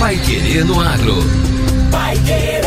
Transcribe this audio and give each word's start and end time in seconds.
Pai 0.00 0.16
Querer 0.16 0.64
no 0.64 0.80
Agro. 0.80 1.16
Pai 1.90 2.16
Querer. 2.20 2.62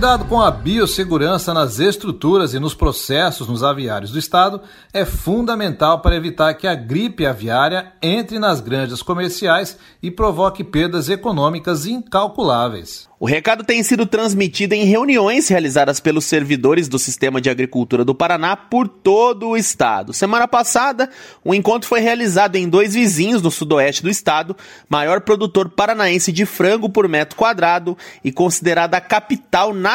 Cuidado 0.00 0.24
com 0.24 0.40
a 0.40 0.50
biossegurança 0.50 1.52
nas 1.52 1.78
estruturas 1.78 2.54
e 2.54 2.58
nos 2.58 2.72
processos 2.72 3.46
nos 3.46 3.62
aviários 3.62 4.10
do 4.10 4.18
estado 4.18 4.62
é 4.94 5.04
fundamental 5.04 6.00
para 6.00 6.16
evitar 6.16 6.54
que 6.54 6.66
a 6.66 6.74
gripe 6.74 7.26
aviária 7.26 7.92
entre 8.00 8.38
nas 8.38 8.62
granjas 8.62 9.02
comerciais 9.02 9.76
e 10.02 10.10
provoque 10.10 10.64
perdas 10.64 11.10
econômicas 11.10 11.84
incalculáveis. 11.84 13.10
O 13.20 13.26
recado 13.26 13.62
tem 13.62 13.82
sido 13.82 14.06
transmitido 14.06 14.72
em 14.72 14.84
reuniões 14.84 15.46
realizadas 15.46 16.00
pelos 16.00 16.24
servidores 16.24 16.88
do 16.88 16.98
Sistema 16.98 17.38
de 17.38 17.50
Agricultura 17.50 18.02
do 18.02 18.14
Paraná 18.14 18.56
por 18.56 18.88
todo 18.88 19.48
o 19.48 19.58
estado. 19.58 20.14
Semana 20.14 20.48
passada, 20.48 21.10
o 21.44 21.50
um 21.50 21.54
encontro 21.54 21.86
foi 21.86 22.00
realizado 22.00 22.56
em 22.56 22.66
dois 22.66 22.94
vizinhos 22.94 23.42
no 23.42 23.50
sudoeste 23.50 24.02
do 24.02 24.08
estado, 24.08 24.56
maior 24.88 25.20
produtor 25.20 25.68
paranaense 25.68 26.32
de 26.32 26.46
frango 26.46 26.88
por 26.88 27.06
metro 27.06 27.36
quadrado 27.36 27.94
e 28.24 28.32
considerada 28.32 28.96
a 28.96 29.02
capital 29.02 29.74
nacional 29.74 29.89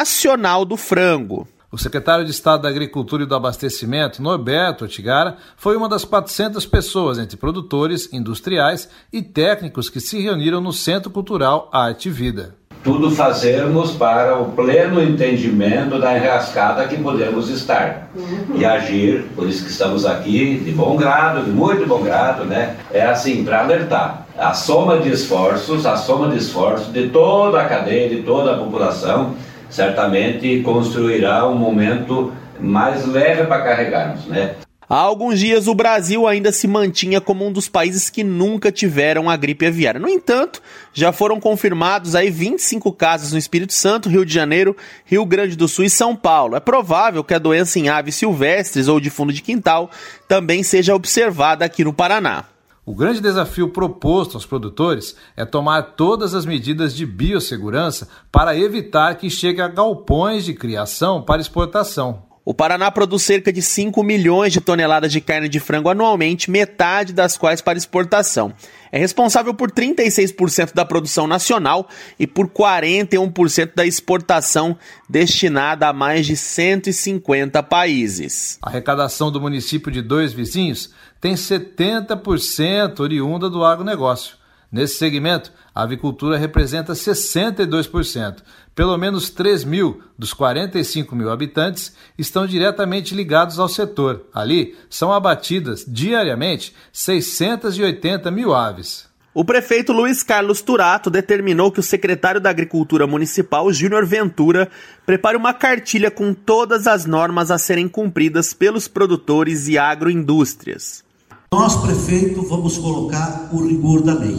do 0.66 0.76
frango. 0.76 1.46
O 1.70 1.78
secretário 1.78 2.24
de 2.24 2.30
Estado 2.30 2.62
da 2.62 2.68
Agricultura 2.68 3.24
e 3.24 3.26
do 3.26 3.34
Abastecimento, 3.34 4.22
Norberto 4.22 4.84
Otigara, 4.84 5.36
foi 5.56 5.76
uma 5.76 5.88
das 5.88 6.04
400 6.04 6.64
pessoas, 6.64 7.18
entre 7.18 7.36
produtores, 7.36 8.12
industriais 8.12 8.88
e 9.12 9.20
técnicos, 9.20 9.90
que 9.90 10.00
se 10.00 10.20
reuniram 10.20 10.60
no 10.60 10.72
Centro 10.72 11.10
Cultural 11.10 11.68
Arte 11.72 12.08
e 12.08 12.12
Vida 12.12 12.54
tudo 12.86 13.10
fazermos 13.10 13.90
para 13.90 14.38
o 14.38 14.52
pleno 14.52 15.02
entendimento 15.02 15.98
da 15.98 16.16
enrascada 16.16 16.86
que 16.86 16.96
podemos 16.96 17.48
estar 17.50 18.10
uhum. 18.14 18.56
e 18.56 18.64
agir, 18.64 19.24
por 19.34 19.48
isso 19.48 19.64
que 19.64 19.72
estamos 19.72 20.06
aqui 20.06 20.62
de 20.64 20.70
bom 20.70 20.96
grado, 20.96 21.44
de 21.44 21.50
muito 21.50 21.84
bom 21.84 22.00
grado, 22.00 22.44
né? 22.44 22.76
É 22.92 23.04
assim, 23.04 23.44
para 23.44 23.64
alertar. 23.64 24.28
A 24.38 24.54
soma 24.54 24.98
de 24.98 25.10
esforços, 25.10 25.84
a 25.84 25.96
soma 25.96 26.28
de 26.28 26.38
esforços 26.38 26.92
de 26.92 27.08
toda 27.08 27.60
a 27.60 27.64
cadeia, 27.64 28.08
de 28.08 28.22
toda 28.22 28.54
a 28.54 28.56
população, 28.56 29.34
certamente 29.70 30.60
construirá 30.60 31.48
um 31.48 31.56
momento 31.56 32.32
mais 32.60 33.06
leve 33.06 33.44
para 33.44 33.62
carregarmos, 33.62 34.26
né? 34.26 34.54
Há 34.88 34.98
alguns 34.98 35.40
dias, 35.40 35.66
o 35.66 35.74
Brasil 35.74 36.28
ainda 36.28 36.52
se 36.52 36.68
mantinha 36.68 37.20
como 37.20 37.44
um 37.44 37.50
dos 37.50 37.68
países 37.68 38.08
que 38.08 38.22
nunca 38.22 38.70
tiveram 38.70 39.28
a 39.28 39.36
gripe 39.36 39.66
aviária. 39.66 39.98
No 39.98 40.08
entanto, 40.08 40.62
já 40.94 41.10
foram 41.10 41.40
confirmados 41.40 42.14
aí 42.14 42.30
25 42.30 42.92
casos 42.92 43.32
no 43.32 43.38
Espírito 43.38 43.72
Santo, 43.72 44.08
Rio 44.08 44.24
de 44.24 44.32
Janeiro, 44.32 44.76
Rio 45.04 45.26
Grande 45.26 45.56
do 45.56 45.66
Sul 45.66 45.86
e 45.86 45.90
São 45.90 46.14
Paulo. 46.14 46.54
É 46.54 46.60
provável 46.60 47.24
que 47.24 47.34
a 47.34 47.38
doença 47.38 47.80
em 47.80 47.88
aves 47.88 48.14
silvestres 48.14 48.86
ou 48.86 49.00
de 49.00 49.10
fundo 49.10 49.32
de 49.32 49.42
quintal 49.42 49.90
também 50.28 50.62
seja 50.62 50.94
observada 50.94 51.64
aqui 51.64 51.82
no 51.82 51.92
Paraná. 51.92 52.44
O 52.86 52.94
grande 52.94 53.20
desafio 53.20 53.70
proposto 53.70 54.36
aos 54.36 54.46
produtores 54.46 55.16
é 55.36 55.44
tomar 55.44 55.82
todas 55.96 56.34
as 56.34 56.46
medidas 56.46 56.94
de 56.94 57.04
biossegurança 57.04 58.06
para 58.30 58.56
evitar 58.56 59.16
que 59.16 59.28
chegue 59.28 59.60
a 59.60 59.66
galpões 59.66 60.44
de 60.44 60.54
criação 60.54 61.20
para 61.20 61.40
exportação. 61.40 62.22
O 62.48 62.54
Paraná 62.54 62.92
produz 62.92 63.24
cerca 63.24 63.52
de 63.52 63.60
5 63.60 64.04
milhões 64.04 64.52
de 64.52 64.60
toneladas 64.60 65.10
de 65.10 65.20
carne 65.20 65.48
de 65.48 65.58
frango 65.58 65.88
anualmente, 65.88 66.48
metade 66.48 67.12
das 67.12 67.36
quais 67.36 67.60
para 67.60 67.76
exportação. 67.76 68.54
É 68.92 68.98
responsável 69.00 69.52
por 69.52 69.68
36% 69.68 70.72
da 70.72 70.84
produção 70.84 71.26
nacional 71.26 71.88
e 72.16 72.24
por 72.24 72.46
41% 72.46 73.72
da 73.74 73.84
exportação 73.84 74.78
destinada 75.08 75.88
a 75.88 75.92
mais 75.92 76.24
de 76.24 76.36
150 76.36 77.60
países. 77.64 78.60
A 78.62 78.68
arrecadação 78.68 79.32
do 79.32 79.40
município 79.40 79.90
de 79.90 80.00
dois 80.00 80.32
vizinhos 80.32 80.94
tem 81.26 81.34
70% 81.34 83.00
oriunda 83.00 83.50
do 83.50 83.64
agronegócio. 83.64 84.36
Nesse 84.70 84.96
segmento, 84.96 85.52
a 85.74 85.82
avicultura 85.82 86.36
representa 86.38 86.92
62%. 86.92 88.44
Pelo 88.76 88.96
menos 88.96 89.28
3 89.30 89.64
mil 89.64 90.00
dos 90.16 90.32
45 90.32 91.16
mil 91.16 91.28
habitantes 91.28 91.96
estão 92.16 92.46
diretamente 92.46 93.12
ligados 93.12 93.58
ao 93.58 93.68
setor. 93.68 94.24
Ali 94.32 94.76
são 94.88 95.12
abatidas 95.12 95.84
diariamente 95.88 96.72
680 96.92 98.30
mil 98.30 98.54
aves. 98.54 99.08
O 99.34 99.44
prefeito 99.44 99.92
Luiz 99.92 100.22
Carlos 100.22 100.62
Turato 100.62 101.10
determinou 101.10 101.72
que 101.72 101.80
o 101.80 101.82
secretário 101.82 102.40
da 102.40 102.50
Agricultura 102.50 103.04
Municipal, 103.04 103.72
Júnior 103.72 104.06
Ventura, 104.06 104.70
prepare 105.04 105.36
uma 105.36 105.52
cartilha 105.52 106.08
com 106.08 106.32
todas 106.32 106.86
as 106.86 107.04
normas 107.04 107.50
a 107.50 107.58
serem 107.58 107.88
cumpridas 107.88 108.54
pelos 108.54 108.86
produtores 108.86 109.66
e 109.66 109.76
agroindústrias. 109.76 111.04
Nós, 111.52 111.76
prefeito, 111.76 112.42
vamos 112.42 112.76
colocar 112.76 113.50
o 113.52 113.64
rigor 113.64 114.02
da 114.02 114.14
lei. 114.14 114.36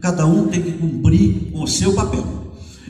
Cada 0.00 0.26
um 0.26 0.46
tem 0.48 0.62
que 0.62 0.72
cumprir 0.72 1.50
o 1.54 1.66
seu 1.66 1.94
papel. 1.94 2.24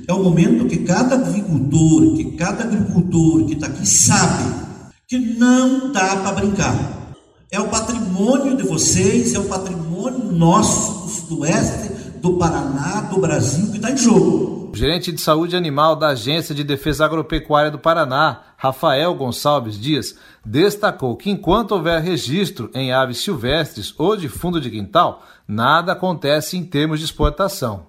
É 0.08 0.12
o 0.12 0.22
momento 0.22 0.66
que 0.66 0.78
cada 0.78 1.14
agricultor, 1.14 2.16
que 2.16 2.24
cada 2.32 2.64
agricultor 2.64 3.44
que 3.44 3.54
está 3.54 3.66
aqui 3.66 3.86
sabe 3.86 4.60
que 5.06 5.18
não 5.18 5.92
dá 5.92 6.16
para 6.16 6.32
brincar. 6.32 7.14
É 7.50 7.60
o 7.60 7.68
patrimônio 7.68 8.56
de 8.56 8.64
vocês, 8.64 9.34
é 9.34 9.38
o 9.38 9.44
patrimônio 9.44 10.32
nosso 10.32 11.04
do 11.04 11.10
Sudoeste, 11.10 11.94
do 12.20 12.34
Paraná, 12.34 13.02
do 13.02 13.20
Brasil 13.20 13.70
que 13.70 13.76
está 13.76 13.90
em 13.90 13.96
jogo. 13.96 14.59
O 14.72 14.76
gerente 14.76 15.10
de 15.10 15.20
saúde 15.20 15.56
animal 15.56 15.96
da 15.96 16.10
Agência 16.10 16.54
de 16.54 16.62
Defesa 16.62 17.04
Agropecuária 17.04 17.72
do 17.72 17.78
Paraná, 17.78 18.42
Rafael 18.56 19.12
Gonçalves 19.16 19.76
Dias, 19.76 20.16
destacou 20.46 21.16
que 21.16 21.28
enquanto 21.28 21.72
houver 21.72 22.00
registro 22.00 22.70
em 22.72 22.92
aves 22.92 23.18
silvestres 23.18 23.92
ou 23.98 24.16
de 24.16 24.28
fundo 24.28 24.60
de 24.60 24.70
quintal, 24.70 25.26
nada 25.46 25.90
acontece 25.90 26.56
em 26.56 26.62
termos 26.62 27.00
de 27.00 27.04
exportação. 27.04 27.86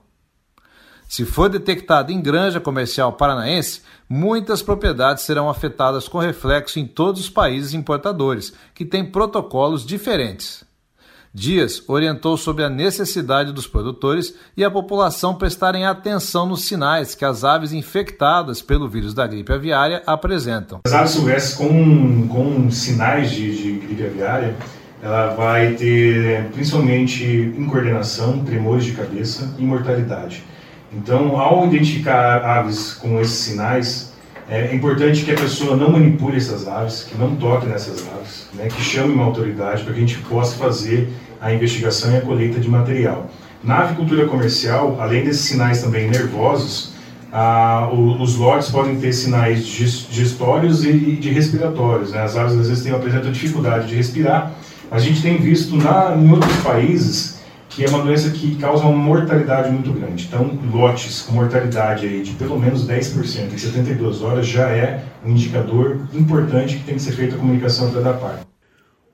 Se 1.08 1.24
for 1.24 1.50
detectado 1.50 2.12
em 2.12 2.20
granja 2.20 2.60
comercial 2.60 3.14
paranaense, 3.14 3.84
muitas 4.10 4.64
propriedades 4.64 5.24
serão 5.24 5.52
afetadas 5.52 6.08
com 6.08 6.18
reflexo 6.18 6.80
em 6.80 6.88
todos 6.88 7.22
os 7.22 7.30
países 7.30 7.76
importadores, 7.76 8.56
que 8.74 8.86
têm 8.86 9.06
protocolos 9.06 9.86
diferentes. 9.86 10.64
Dias 11.34 11.82
orientou 11.88 12.36
sobre 12.36 12.62
a 12.62 12.70
necessidade 12.70 13.54
dos 13.54 13.66
produtores 13.66 14.36
e 14.56 14.66
a 14.66 14.72
população 14.72 15.34
prestarem 15.34 15.86
atenção 15.86 16.46
nos 16.46 16.66
sinais 16.66 17.16
que 17.16 17.24
as 17.24 17.46
aves 17.46 17.72
infectadas 17.72 18.62
pelo 18.62 18.90
vírus 18.90 19.14
da 19.14 19.26
gripe 19.26 19.54
aviária 19.54 20.04
apresentam. 20.06 20.82
As 20.84 20.94
aves 20.94 21.12
silvestres 21.12 21.56
com, 21.56 22.28
com 22.28 22.70
sinais 22.70 23.32
de, 23.32 23.56
de 23.56 23.72
gripe 23.80 24.06
aviária, 24.06 24.56
ela 25.02 25.34
vai 25.34 25.74
ter 25.76 26.50
principalmente 26.52 27.24
incoordenação, 27.58 28.44
tremores 28.44 28.84
de 28.84 28.92
cabeça 28.92 29.56
e 29.58 29.62
mortalidade. 29.62 30.44
Então, 30.92 31.40
ao 31.40 31.66
identificar 31.66 32.44
aves 32.44 32.94
com 32.94 33.22
esses 33.22 33.38
sinais, 33.38 34.11
é 34.52 34.76
importante 34.76 35.24
que 35.24 35.32
a 35.32 35.36
pessoa 35.36 35.78
não 35.78 35.90
manipule 35.90 36.36
essas 36.36 36.68
aves, 36.68 37.04
que 37.04 37.18
não 37.18 37.38
toque 37.38 37.66
nessas 37.68 38.06
aves, 38.06 38.48
né, 38.54 38.68
que 38.68 38.82
chame 38.82 39.14
uma 39.14 39.24
autoridade 39.24 39.82
para 39.84 39.94
que 39.94 40.00
a 40.00 40.02
gente 40.02 40.18
possa 40.18 40.58
fazer 40.58 41.08
a 41.40 41.54
investigação 41.54 42.12
e 42.12 42.18
a 42.18 42.22
colheita 42.22 42.60
de 42.60 42.68
material. 42.68 43.30
Na 43.64 43.80
avicultura 43.80 44.26
comercial, 44.28 44.98
além 45.00 45.24
desses 45.24 45.44
sinais 45.44 45.82
também 45.82 46.10
nervosos, 46.10 46.92
ah, 47.32 47.90
os 47.94 48.36
lotes 48.36 48.70
podem 48.70 48.98
ter 48.98 49.14
sinais 49.14 49.66
gestórios 49.66 50.84
e 50.84 50.92
de 50.92 51.30
respiratórios. 51.30 52.12
Né? 52.12 52.22
As 52.22 52.36
aves 52.36 52.60
às 52.60 52.68
vezes 52.68 52.84
têm, 52.84 52.92
apresentam 52.92 53.32
dificuldade 53.32 53.88
de 53.88 53.96
respirar. 53.96 54.52
A 54.92 55.00
gente 55.00 55.22
tem 55.22 55.38
visto 55.38 55.78
na, 55.78 56.14
em 56.18 56.30
outros 56.30 56.58
países 56.58 57.40
que 57.72 57.86
é 57.86 57.90
uma 57.90 58.04
doença 58.04 58.30
que 58.30 58.56
causa 58.58 58.84
uma 58.84 58.96
mortalidade 58.96 59.72
muito 59.72 59.92
grande. 59.94 60.26
Então, 60.26 60.60
lotes 60.72 61.22
com 61.22 61.34
mortalidade 61.34 62.06
aí 62.06 62.22
de 62.22 62.32
pelo 62.34 62.60
menos 62.60 62.86
10% 62.86 63.54
em 63.54 63.58
72 63.58 64.22
horas 64.22 64.46
já 64.46 64.70
é 64.70 65.04
um 65.26 65.32
indicador 65.32 66.02
importante 66.14 66.78
que 66.78 66.84
tem 66.84 66.96
que 66.96 67.02
ser 67.02 67.14
feita 67.14 67.36
a 67.36 67.40
comunicação 67.40 67.92
da 67.94 68.02
DAPAR. 68.02 68.46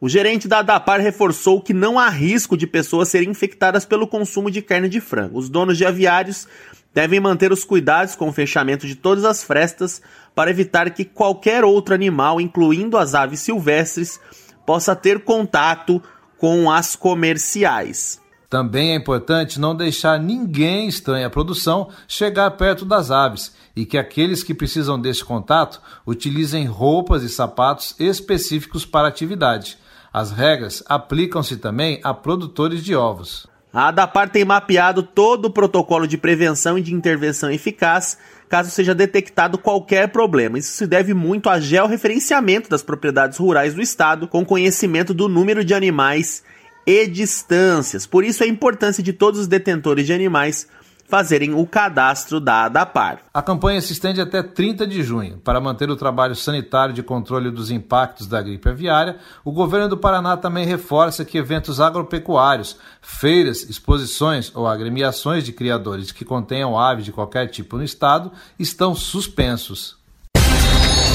O 0.02 0.10
gerente 0.10 0.48
da 0.48 0.62
DAPAR 0.62 1.00
reforçou 1.00 1.62
que 1.62 1.74
não 1.74 2.00
há 2.00 2.10
risco 2.10 2.58
de 2.58 2.66
pessoas 2.68 3.10
serem 3.10 3.30
infectadas 3.30 3.86
pelo 3.86 4.08
consumo 4.08 4.50
de 4.50 4.62
carne 4.62 4.90
de 4.90 5.00
frango. 5.00 5.38
Os 5.38 5.50
donos 5.50 5.78
de 5.78 5.86
aviários 5.86 6.48
devem 6.94 7.20
manter 7.20 7.52
os 7.52 7.64
cuidados 7.64 8.16
com 8.16 8.30
o 8.30 8.34
fechamento 8.34 8.88
de 8.88 8.96
todas 8.96 9.24
as 9.24 9.44
frestas 9.44 10.02
para 10.34 10.50
evitar 10.50 10.90
que 10.92 11.06
qualquer 11.06 11.64
outro 11.64 11.94
animal, 11.94 12.42
incluindo 12.42 12.98
as 12.98 13.14
aves 13.14 13.40
silvestres, 13.40 14.20
possa 14.66 14.96
ter 14.96 15.20
contato 15.20 16.02
com 16.38 16.72
as 16.72 16.96
comerciais. 16.96 18.20
Também 18.50 18.92
é 18.92 18.96
importante 18.96 19.60
não 19.60 19.76
deixar 19.76 20.18
ninguém 20.20 20.88
estranho 20.88 21.28
à 21.28 21.30
produção 21.30 21.90
chegar 22.08 22.50
perto 22.52 22.86
das 22.86 23.12
aves 23.12 23.54
e 23.76 23.86
que 23.86 23.98
aqueles 23.98 24.42
que 24.42 24.54
precisam 24.54 25.00
desse 25.00 25.24
contato 25.24 25.82
utilizem 26.06 26.66
roupas 26.66 27.24
e 27.24 27.30
sapatos 27.30 27.94
específicos 28.00 28.86
para 28.86 29.08
a 29.08 29.10
atividade. 29.10 29.78
As 30.14 30.32
regras 30.32 30.82
aplicam-se 30.88 31.58
também 31.58 32.00
a 32.04 32.14
produtores 32.14 32.84
de 32.84 32.96
ovos. 32.96 33.48
A 33.74 33.90
ADAPAR 33.90 34.30
tem 34.30 34.46
mapeado 34.46 35.04
todo 35.04 35.46
o 35.46 35.52
protocolo 35.52 36.08
de 36.08 36.18
prevenção 36.18 36.78
e 36.78 36.82
de 36.82 36.94
intervenção 36.94 37.52
eficaz 37.52 38.18
caso 38.48 38.72
seja 38.72 38.96
detectado 38.96 39.58
qualquer 39.58 40.08
problema. 40.08 40.58
Isso 40.58 40.72
se 40.72 40.88
deve 40.88 41.14
muito 41.14 41.50
ao 41.50 41.60
georreferenciamento 41.60 42.70
das 42.70 42.82
propriedades 42.82 43.38
rurais 43.38 43.74
do 43.74 43.82
estado, 43.82 44.26
com 44.26 44.46
conhecimento 44.46 45.14
do 45.14 45.28
número 45.28 45.66
de 45.66 45.74
animais 45.74 46.44
e 46.88 47.06
distâncias. 47.06 48.08
Por 48.08 48.24
isso 48.24 48.42
a 48.44 48.48
importância 48.48 49.04
de 49.04 49.12
todos 49.12 49.42
os 49.42 49.48
detentores 49.48 50.06
de 50.06 50.14
animais 50.14 50.68
fazerem 51.10 51.54
o 51.54 51.66
cadastro 51.66 52.40
da 52.40 52.66
ADAPAR. 52.66 53.20
A 53.34 53.42
campanha 53.42 53.80
se 53.82 53.94
estende 53.94 54.20
até 54.20 54.44
30 54.44 54.86
de 54.86 55.02
junho. 55.04 55.38
Para 55.38 55.60
manter 55.60 55.90
o 55.90 55.96
trabalho 55.96 56.36
sanitário 56.36 56.94
de 56.94 57.02
controle 57.02 57.50
dos 57.50 57.72
impactos 57.72 58.28
da 58.28 58.42
gripe 58.42 58.68
aviária, 58.68 59.18
o 59.44 59.52
governo 59.52 59.88
do 59.88 59.98
Paraná 59.98 60.36
também 60.36 60.66
reforça 60.66 61.24
que 61.24 61.38
eventos 61.38 61.80
agropecuários, 61.80 62.78
feiras, 63.02 63.64
exposições 63.70 64.52
ou 64.54 64.68
agremiações 64.68 65.46
de 65.46 65.54
criadores 65.54 66.12
que 66.12 66.26
contenham 66.26 66.78
aves 66.78 67.06
de 67.06 67.14
qualquer 67.14 67.48
tipo 67.48 67.78
no 67.78 67.84
estado 67.84 68.32
estão 68.60 68.94
suspensos. 68.94 69.98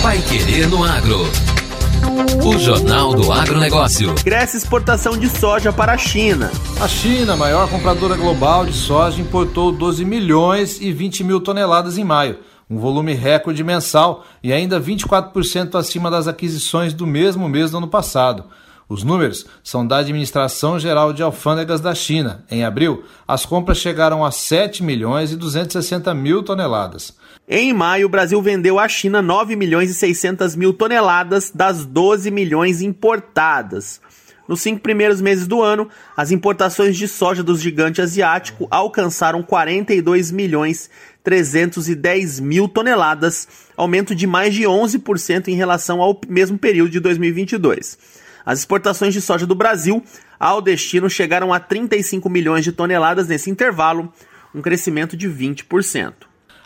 Vai 0.03 0.21
querer 0.23 0.69
no 0.69 0.83
agro. 0.83 1.62
O 2.45 2.59
Jornal 2.59 3.15
do 3.15 3.31
Agronegócio. 3.31 4.15
Cresce 4.17 4.57
exportação 4.57 5.17
de 5.17 5.29
soja 5.29 5.73
para 5.73 5.93
a 5.93 5.99
China. 5.99 6.51
A 6.81 6.89
China, 6.89 7.37
maior 7.37 7.69
compradora 7.71 8.17
global 8.17 8.67
de 8.67 8.73
soja, 8.73 9.21
importou 9.21 9.71
12 9.71 10.05
milhões 10.05 10.81
e 10.81 10.93
20 10.93 11.23
mil 11.23 11.41
toneladas 11.41 11.97
em 11.99 12.05
maio, 12.05 12.41
um 12.69 12.79
volume 12.79 13.15
recorde 13.15 13.63
mensal 13.63 14.25
e 14.43 14.53
ainda 14.53 14.81
24% 14.81 15.77
acima 15.77 16.11
das 16.11 16.27
aquisições 16.27 16.93
do 16.93 17.07
mesmo 17.07 17.49
mês 17.49 17.71
do 17.71 17.79
ano 17.79 17.89
passado. 17.89 18.45
Os 18.89 19.03
números 19.03 19.47
são 19.63 19.87
da 19.87 19.99
Administração 19.99 20.79
Geral 20.79 21.13
de 21.13 21.23
Alfândegas 21.23 21.81
da 21.81 21.95
China. 21.95 22.45
Em 22.51 22.65
abril, 22.65 23.05
as 23.27 23.47
compras 23.47 23.79
chegaram 23.79 24.25
a 24.25 24.31
7 24.31 24.83
milhões 24.83 25.33
e 25.33 25.37
260 25.37 26.13
mil 26.15 26.43
toneladas. 26.43 27.17
Em 27.49 27.73
maio, 27.73 28.07
o 28.07 28.11
Brasil 28.11 28.41
vendeu 28.43 28.79
à 28.79 28.89
China 28.89 29.23
9 29.23 29.57
milhões 29.57 29.91
e 29.91 29.95
600 29.95 30.55
mil 30.57 30.73
toneladas 30.73 31.51
das 31.51 31.85
12 31.85 32.31
milhões 32.31 32.83
importadas. 32.83 34.01
Nos 34.47 34.61
cinco 34.61 34.81
primeiros 34.81 35.21
meses 35.21 35.47
do 35.47 35.63
ano, 35.63 35.89
as 36.17 36.31
importações 36.31 36.97
de 36.97 37.07
soja 37.07 37.43
dos 37.43 37.61
gigantes 37.61 38.01
asiático 38.01 38.67
alcançaram 38.71 39.43
42 39.43 40.31
milhões 40.31 40.91
310 41.23 42.41
mil 42.41 42.69
toneladas, 42.69 43.47
aumento 43.77 44.15
de 44.15 44.27
mais 44.27 44.55
de 44.55 44.65
11% 44.65 45.49
em 45.49 45.55
relação 45.55 46.03
ao 46.03 46.21
mesmo 46.29 46.59
período 46.59 46.91
de 46.91 47.01
2022. 47.01 47.97
As 48.45 48.61
exportações 48.61 49.15
de 49.15 49.21
soja 49.21 49.47
do 49.47 49.55
Brasil 49.55 50.03
ao 50.39 50.61
destino 50.61 51.09
chegaram 51.09 51.53
a 51.53 51.61
35 51.61 52.29
milhões 52.29 52.65
de 52.65 52.73
toneladas 52.73 53.29
nesse 53.29 53.51
intervalo, 53.51 54.13
um 54.55 54.61
crescimento 54.61 55.17
de 55.17 55.29
20%. 55.29 56.13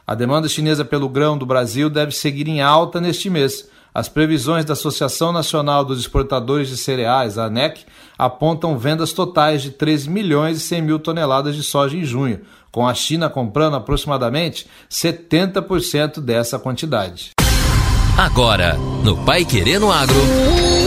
A 0.06 0.14
demanda 0.14 0.48
chinesa 0.48 0.84
pelo 0.84 1.08
grão 1.08 1.36
do 1.36 1.44
Brasil 1.44 1.90
deve 1.90 2.12
seguir 2.12 2.48
em 2.48 2.62
alta 2.62 3.00
neste 3.00 3.28
mês. 3.28 3.68
As 3.92 4.08
previsões 4.08 4.64
da 4.64 4.74
Associação 4.74 5.32
Nacional 5.32 5.84
dos 5.84 5.98
Exportadores 5.98 6.68
de 6.68 6.76
Cereais, 6.76 7.38
a 7.38 7.46
ANEC, 7.46 7.84
apontam 8.18 8.78
vendas 8.78 9.12
totais 9.12 9.62
de 9.62 9.70
3 9.70 10.06
milhões 10.06 10.58
e 10.58 10.60
100 10.60 10.82
mil 10.82 10.98
toneladas 10.98 11.56
de 11.56 11.62
soja 11.62 11.96
em 11.96 12.04
junho, 12.04 12.40
com 12.70 12.86
a 12.86 12.94
China 12.94 13.30
comprando 13.30 13.76
aproximadamente 13.76 14.66
70% 14.90 16.20
dessa 16.20 16.58
quantidade. 16.58 17.30
Agora, 18.16 18.76
no 19.02 19.16
Pai 19.24 19.44
Querendo 19.44 19.90
Agro. 19.90 20.85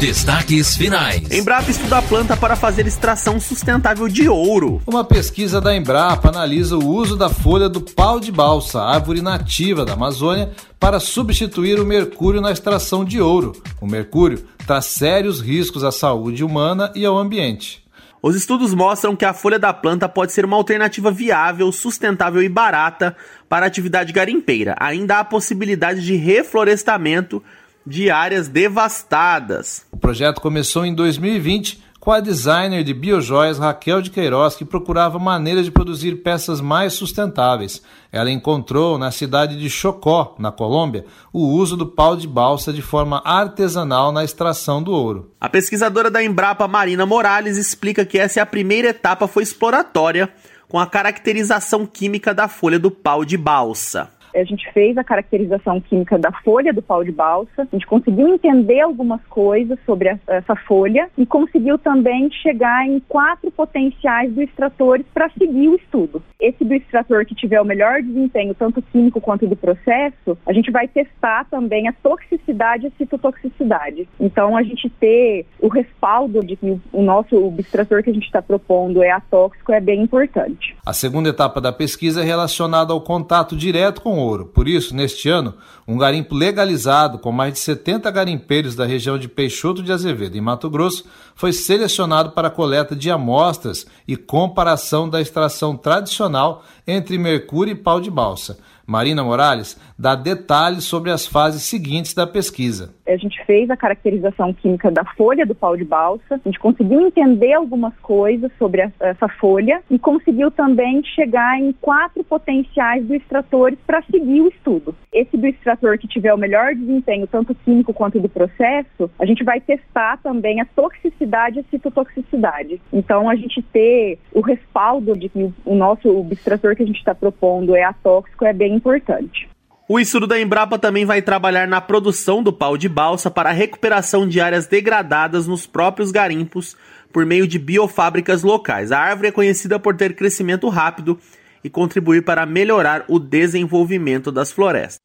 Destaques 0.00 0.78
finais. 0.78 1.30
Embrapa 1.30 1.70
estuda 1.70 1.98
a 1.98 2.02
planta 2.02 2.34
para 2.34 2.56
fazer 2.56 2.86
extração 2.86 3.38
sustentável 3.38 4.08
de 4.08 4.30
ouro. 4.30 4.80
Uma 4.86 5.04
pesquisa 5.04 5.60
da 5.60 5.76
Embrapa 5.76 6.30
analisa 6.30 6.78
o 6.78 6.88
uso 6.88 7.18
da 7.18 7.28
folha 7.28 7.68
do 7.68 7.82
pau 7.82 8.18
de 8.18 8.32
balsa, 8.32 8.80
árvore 8.80 9.20
nativa 9.20 9.84
da 9.84 9.92
Amazônia, 9.92 10.52
para 10.78 10.98
substituir 10.98 11.78
o 11.78 11.84
mercúrio 11.84 12.40
na 12.40 12.50
extração 12.50 13.04
de 13.04 13.20
ouro. 13.20 13.52
O 13.78 13.86
mercúrio 13.86 14.42
traz 14.66 14.86
sérios 14.86 15.38
riscos 15.38 15.84
à 15.84 15.92
saúde 15.92 16.42
humana 16.42 16.90
e 16.94 17.04
ao 17.04 17.18
ambiente. 17.18 17.84
Os 18.22 18.34
estudos 18.34 18.72
mostram 18.72 19.14
que 19.14 19.26
a 19.26 19.34
folha 19.34 19.58
da 19.58 19.72
planta 19.72 20.08
pode 20.08 20.32
ser 20.32 20.46
uma 20.46 20.56
alternativa 20.56 21.10
viável, 21.10 21.70
sustentável 21.72 22.42
e 22.42 22.48
barata 22.48 23.14
para 23.50 23.66
a 23.66 23.68
atividade 23.68 24.14
garimpeira. 24.14 24.74
Ainda 24.80 25.18
há 25.18 25.24
possibilidade 25.24 26.00
de 26.02 26.16
reflorestamento 26.16 27.42
de 27.86 28.10
áreas 28.10 28.48
devastadas. 28.48 29.84
O 29.90 29.96
projeto 29.96 30.40
começou 30.40 30.84
em 30.84 30.94
2020 30.94 31.90
com 32.00 32.10
a 32.10 32.18
designer 32.18 32.82
de 32.82 32.94
biojoias 32.94 33.58
Raquel 33.58 34.00
de 34.00 34.10
Queiroz, 34.10 34.56
que 34.56 34.64
procurava 34.64 35.18
maneiras 35.18 35.66
de 35.66 35.70
produzir 35.70 36.22
peças 36.22 36.58
mais 36.58 36.94
sustentáveis. 36.94 37.82
Ela 38.10 38.30
encontrou 38.30 38.96
na 38.96 39.10
cidade 39.10 39.58
de 39.58 39.68
Chocó, 39.68 40.34
na 40.38 40.50
Colômbia, 40.50 41.04
o 41.30 41.46
uso 41.46 41.76
do 41.76 41.86
pau 41.86 42.16
de 42.16 42.26
balsa 42.26 42.72
de 42.72 42.80
forma 42.80 43.20
artesanal 43.22 44.10
na 44.10 44.24
extração 44.24 44.82
do 44.82 44.92
ouro. 44.92 45.30
A 45.38 45.48
pesquisadora 45.48 46.10
da 46.10 46.24
Embrapa 46.24 46.66
Marina 46.66 47.04
Morales 47.04 47.58
explica 47.58 48.06
que 48.06 48.18
essa 48.18 48.40
é 48.40 48.42
a 48.42 48.46
primeira 48.46 48.88
etapa 48.88 49.28
foi 49.28 49.42
exploratória 49.42 50.32
com 50.68 50.78
a 50.78 50.86
caracterização 50.86 51.84
química 51.84 52.32
da 52.32 52.48
folha 52.48 52.78
do 52.78 52.90
pau 52.90 53.26
de 53.26 53.36
balsa. 53.36 54.08
A 54.34 54.44
gente 54.44 54.70
fez 54.72 54.96
a 54.96 55.04
caracterização 55.04 55.80
química 55.80 56.18
da 56.18 56.32
folha 56.32 56.72
do 56.72 56.82
pau 56.82 57.04
de 57.04 57.12
balsa, 57.12 57.62
a 57.62 57.76
gente 57.76 57.86
conseguiu 57.86 58.28
entender 58.28 58.80
algumas 58.80 59.20
coisas 59.26 59.78
sobre 59.84 60.08
a, 60.08 60.18
essa 60.28 60.54
folha 60.54 61.08
e 61.16 61.26
conseguiu 61.26 61.78
também 61.78 62.30
chegar 62.30 62.86
em 62.86 63.00
quatro 63.00 63.50
potenciais 63.50 64.32
do 64.32 64.42
extratores 64.42 65.06
para 65.12 65.30
seguir 65.30 65.68
o 65.68 65.76
estudo. 65.76 66.22
Esse 66.38 66.64
do 66.64 66.74
extrator 66.74 67.24
que 67.24 67.34
tiver 67.34 67.60
o 67.60 67.64
melhor 67.64 68.02
desempenho, 68.02 68.54
tanto 68.54 68.82
químico 68.82 69.20
quanto 69.20 69.46
do 69.46 69.56
processo, 69.56 70.38
a 70.46 70.52
gente 70.52 70.70
vai 70.70 70.88
testar 70.88 71.44
também 71.50 71.88
a 71.88 71.92
toxicidade 71.92 72.84
e 72.84 72.88
a 72.88 72.92
citotoxicidade. 72.98 74.08
Então, 74.18 74.56
a 74.56 74.62
gente 74.62 74.88
ter 74.88 75.46
o 75.60 75.68
respaldo 75.68 76.40
de 76.40 76.56
que 76.56 76.80
o 76.92 77.02
nosso 77.02 77.52
extrator 77.58 78.02
que 78.02 78.10
a 78.10 78.14
gente 78.14 78.26
está 78.26 78.40
propondo 78.40 79.02
é 79.02 79.10
atóxico 79.10 79.72
é 79.72 79.80
bem 79.80 80.02
importante. 80.02 80.76
A 80.84 80.92
segunda 80.92 81.28
etapa 81.28 81.60
da 81.60 81.72
pesquisa 81.72 82.22
é 82.22 82.24
relacionada 82.24 82.92
ao 82.92 83.00
contato 83.00 83.56
direto 83.56 84.00
com 84.00 84.18
ouro. 84.20 84.46
Por 84.46 84.68
isso, 84.68 84.94
neste 84.94 85.28
ano, 85.28 85.54
um 85.86 85.98
garimpo 85.98 86.34
legalizado 86.34 87.18
com 87.18 87.32
mais 87.32 87.54
de 87.54 87.58
70 87.58 88.10
garimpeiros 88.10 88.76
da 88.76 88.86
região 88.86 89.18
de 89.18 89.28
Peixoto 89.28 89.82
de 89.82 89.92
Azevedo, 89.92 90.36
em 90.36 90.40
Mato 90.40 90.70
Grosso, 90.70 91.04
foi 91.34 91.52
selecionado 91.52 92.30
para 92.30 92.50
coleta 92.50 92.94
de 92.94 93.10
amostras 93.10 93.86
e 94.06 94.16
comparação 94.16 95.08
da 95.08 95.20
extração 95.20 95.76
tradicional 95.76 96.64
entre 96.86 97.18
mercúrio 97.18 97.72
e 97.72 97.74
pau 97.74 98.00
de 98.00 98.10
balsa. 98.10 98.58
Marina 98.86 99.22
Morales 99.22 99.76
dá 100.00 100.14
detalhes 100.14 100.84
sobre 100.84 101.10
as 101.10 101.26
fases 101.26 101.62
seguintes 101.64 102.14
da 102.14 102.26
pesquisa. 102.26 102.94
A 103.06 103.16
gente 103.16 103.44
fez 103.44 103.68
a 103.68 103.76
caracterização 103.76 104.54
química 104.54 104.90
da 104.90 105.04
folha 105.04 105.44
do 105.44 105.54
pau 105.54 105.76
de 105.76 105.84
balsa, 105.84 106.40
a 106.42 106.48
gente 106.48 106.58
conseguiu 106.58 107.02
entender 107.02 107.52
algumas 107.52 107.92
coisas 107.98 108.50
sobre 108.58 108.80
a, 108.80 108.90
essa 108.98 109.28
folha 109.28 109.82
e 109.90 109.98
conseguiu 109.98 110.50
também 110.50 111.02
chegar 111.04 111.60
em 111.60 111.72
quatro 111.72 112.24
potenciais 112.24 113.04
do 113.04 113.14
extratores 113.14 113.78
para 113.86 114.00
seguir 114.02 114.40
o 114.40 114.48
estudo. 114.48 114.94
Esse 115.12 115.36
do 115.36 115.46
extrator 115.46 115.98
que 115.98 116.08
tiver 116.08 116.32
o 116.32 116.38
melhor 116.38 116.74
desempenho, 116.74 117.26
tanto 117.26 117.54
químico 117.54 117.92
quanto 117.92 118.18
do 118.18 118.28
processo, 118.28 119.10
a 119.18 119.26
gente 119.26 119.44
vai 119.44 119.60
testar 119.60 120.16
também 120.22 120.62
a 120.62 120.64
toxicidade 120.64 121.58
e 121.58 121.60
a 121.60 121.64
citotoxicidade. 121.64 122.80
Então, 122.90 123.28
a 123.28 123.36
gente 123.36 123.60
ter 123.60 124.18
o 124.32 124.40
respaldo 124.40 125.14
de 125.14 125.28
que 125.28 125.52
o 125.66 125.74
nosso 125.74 126.26
extrator 126.30 126.74
que 126.74 126.84
a 126.84 126.86
gente 126.86 126.98
está 126.98 127.14
propondo 127.14 127.76
é 127.76 127.82
atóxico 127.82 128.46
é 128.46 128.52
bem 128.54 128.74
importante. 128.74 129.50
O 129.92 129.98
estudo 129.98 130.24
da 130.24 130.40
Embrapa 130.40 130.78
também 130.78 131.04
vai 131.04 131.20
trabalhar 131.20 131.66
na 131.66 131.80
produção 131.80 132.44
do 132.44 132.52
pau 132.52 132.76
de 132.76 132.88
balsa 132.88 133.28
para 133.28 133.50
a 133.50 133.52
recuperação 133.52 134.24
de 134.24 134.40
áreas 134.40 134.68
degradadas 134.68 135.48
nos 135.48 135.66
próprios 135.66 136.12
garimpos 136.12 136.76
por 137.12 137.26
meio 137.26 137.44
de 137.44 137.58
biofábricas 137.58 138.44
locais. 138.44 138.92
A 138.92 139.00
árvore 139.00 139.30
é 139.30 139.32
conhecida 139.32 139.80
por 139.80 139.96
ter 139.96 140.14
crescimento 140.14 140.68
rápido 140.68 141.18
e 141.64 141.68
contribuir 141.68 142.22
para 142.22 142.46
melhorar 142.46 143.04
o 143.08 143.18
desenvolvimento 143.18 144.30
das 144.30 144.52
florestas. 144.52 145.00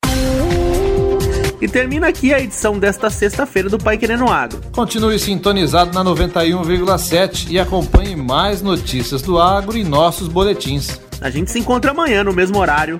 E 1.60 1.68
termina 1.68 2.10
aqui 2.10 2.32
a 2.32 2.39
edição 2.39 2.77
desta 2.77 3.10
sexta-feira 3.10 3.68
do 3.68 3.80
Pai 3.80 3.98
Querendo 3.98 4.27
Agro. 4.27 4.62
Continue 4.72 5.18
sintonizado 5.18 5.96
na 5.96 6.06
91,7 6.06 7.50
e 7.50 7.58
acompanhe 7.58 8.15
mais 8.15 8.62
notícias 8.62 9.24
do 9.24 9.39
agro 9.39 9.75
em 9.75 9.84
nossos 9.84 10.27
boletins. 10.27 11.01
A 11.20 11.32
gente 11.32 11.50
se 11.50 11.58
encontra 11.58 11.89
amanhã 11.89 12.24
no 12.24 12.34
mesmo 12.34 12.60
horário, 12.60 13.00